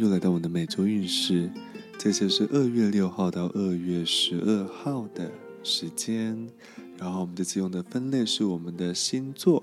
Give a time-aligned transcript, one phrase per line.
[0.00, 1.50] 又来到我的每周运势，
[1.98, 5.30] 这次是二月六号到二月十二号的
[5.62, 6.48] 时间。
[6.96, 9.62] 然后我们这次用的分类是我们的星座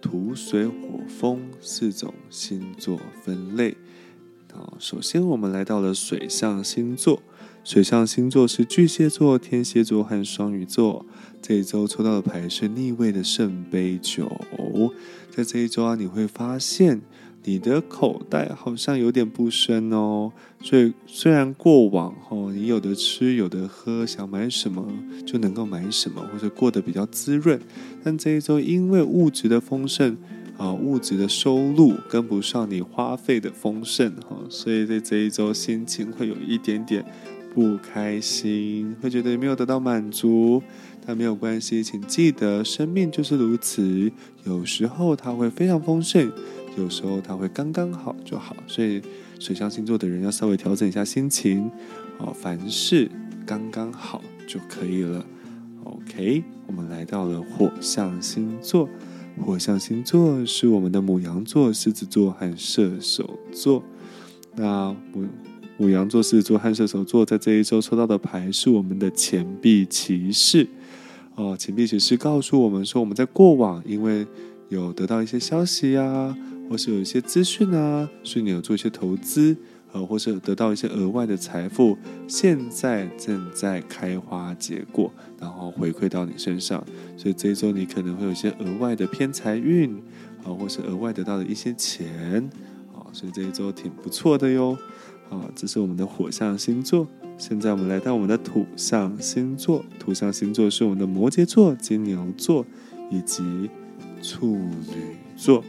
[0.00, 3.76] 土、水、火、风四种星座分类。
[4.52, 7.20] 好，首先我们来到了水象星座，
[7.64, 11.04] 水象星座是巨蟹座、天蝎座和双鱼座。
[11.42, 14.30] 这一周抽到的牌是逆位的圣杯九，
[15.34, 17.02] 在这一周啊，你会发现。
[17.48, 20.30] 你的口袋好像有点不深哦，
[20.60, 24.86] 所以虽然过往哦，你有的吃有的喝，想买什么
[25.24, 27.58] 就能够买什么，或者过得比较滋润，
[28.04, 30.14] 但这一周因为物质的丰盛
[30.58, 37.02] 啊，物质的收入跟不上你花费的丰盛哈，所以在这一周心情会有一点点
[37.54, 40.62] 不开心，会觉得没有得到满足，
[41.06, 44.12] 但没有关系，请记得生命就是如此，
[44.44, 46.30] 有时候它会非常丰盛。
[46.76, 49.02] 有时候它会刚刚好就好，所以
[49.40, 51.70] 水象星座的人要稍微调整一下心情
[52.18, 53.10] 哦，凡事
[53.46, 55.24] 刚刚好就可以了。
[55.84, 58.88] OK，我们来到了火象星座，
[59.40, 63.82] 火象星座是我们的母羊座、狮子座和射手座。
[64.54, 65.26] 那母
[65.78, 70.66] 母羊座、狮子座和射手座在这一周抽到的牌是我们的钱币骑士。
[71.36, 74.26] 哦，钱币骑士告诉我们说，我们在过往因为
[74.68, 76.36] 有得到一些消息呀。
[76.68, 79.56] 或是有一些资讯啊，所以你有做一些投资，
[79.92, 86.84] 呃，或是得到一些额外的财富，现在正在开花结果，然后回馈到你身上。
[87.16, 89.94] 所以这一周你可能会有一些额外的偏财运，
[90.44, 92.48] 啊，或是额外得到的一些钱，
[92.94, 94.76] 啊，所以这一周挺不错的哟。
[95.30, 97.06] 啊，这是我们的火象星座。
[97.36, 102.64] 现在我们来到我们的土象星座，土象星座是我们的摩羯座、金牛座
[103.10, 103.70] 以及
[104.22, 105.62] 处女座。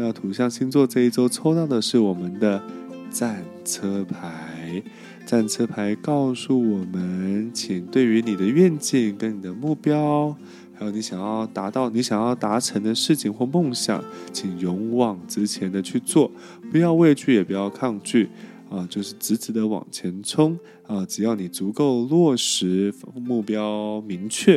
[0.00, 2.62] 那土象星座这一周抽到的是我们的
[3.10, 4.82] 战车牌，
[5.26, 10.34] 战车牌告诉我们，请对于你的愿景跟你的目标，
[10.74, 14.02] 还有你想要达到、你想要达成的事情或梦想，
[14.32, 16.30] 请勇往直前的去做，
[16.72, 18.26] 不要畏惧，也不要抗拒，
[18.70, 24.56] 啊，就是直直的往前冲，啊，只要你足够落实目标明确，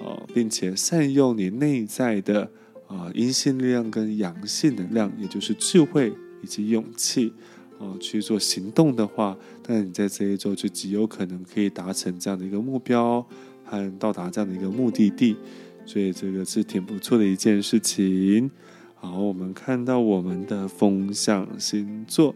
[0.00, 2.50] 啊，并且善用你内在的。
[2.88, 6.12] 啊，阴性力量跟阳性能量，也就是智慧
[6.42, 7.32] 以及勇气，
[7.78, 13.24] 啊，去做行动的话，那你在这一周就极有可能可以达成这样的一个目标
[13.64, 15.36] 和到达这样的一个目的地，
[15.84, 18.50] 所以这个是挺不错的一件事情。
[18.94, 22.34] 好，我们看到我们的风象星座，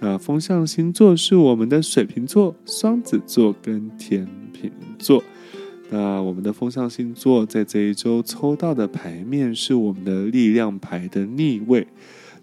[0.00, 5.24] 那风象星座是我们的水瓶座、双子座跟天秤座。
[5.88, 11.86] 那我们的风象星座在这一周抽到的牌面是我们的力量牌的逆位，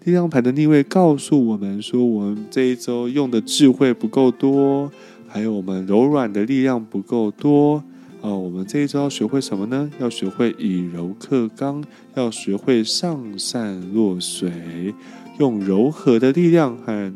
[0.04, 4.90] 力量牌的逆位告诉我们说，我们这一周用的智慧不够多，
[5.28, 7.84] 还有我们柔软的力量不够多
[8.22, 8.32] 啊。
[8.32, 9.90] 我们这一周要学会什么呢？
[10.00, 11.84] 要学会以柔克刚，
[12.14, 14.94] 要学会上善若水，
[15.38, 17.12] 用柔和的力量和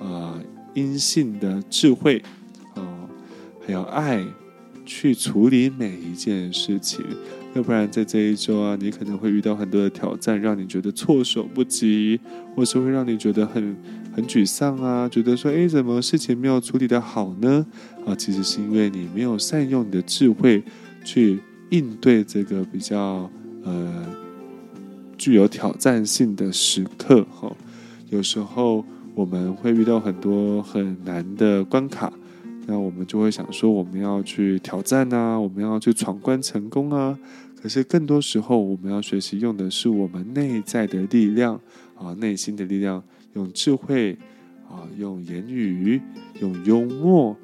[0.00, 0.38] 啊
[0.74, 2.22] 阴性的智慧
[2.76, 2.86] 啊，
[3.66, 4.24] 还有爱。
[4.94, 7.02] 去处理每一件事情，
[7.54, 12.20] 要不然在这一周啊，你可能会遇到很多的挑战，让你觉得措手不及，
[12.54, 13.74] 或是会让你觉得很
[14.14, 17.66] 很沮丧啊，觉得说，哎，怎么事情没有处理的好呢？
[18.04, 20.62] 啊，其实是因为你没有善用你的智慧
[21.02, 23.30] 去应对这个比较
[23.64, 24.06] 呃
[25.16, 27.24] 具有挑战性的时刻。
[27.30, 27.50] 哈，
[28.10, 32.12] 有时候我们会遇到很多很难的关卡。
[32.66, 37.18] 那我们就会想说，我们要去挑战啊，我们要去闯关成功啊。
[37.60, 41.60] 可是更多时候，我们要学习用的是我们内在的力量
[41.96, 43.02] 啊，内心的力量，
[43.34, 44.18] 用智慧
[44.68, 46.00] 啊，用言语，
[46.40, 47.36] 用幽默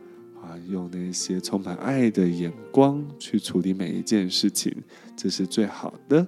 [0.42, 4.74] 啊，用那些充满爱的眼光去处理每一件事情，
[5.16, 6.26] 这是最好的。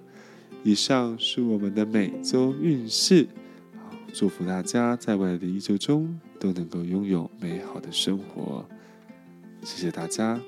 [0.62, 3.26] 以上是我们的每周运势，
[4.12, 8.64] 祝福大家在未来的一周中都能够拥有美好的生活。
[9.62, 10.41] 谢谢大家。